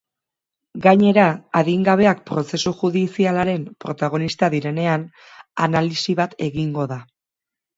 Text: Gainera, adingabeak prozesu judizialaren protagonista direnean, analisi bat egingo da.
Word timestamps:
Gainera, 0.85 1.25
adingabeak 1.59 2.23
prozesu 2.31 2.73
judizialaren 2.79 3.67
protagonista 3.85 4.51
direnean, 4.57 5.07
analisi 5.67 6.17
bat 6.23 6.35
egingo 6.49 6.89
da. 6.95 6.99